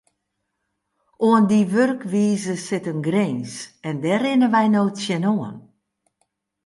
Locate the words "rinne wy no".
4.23-4.81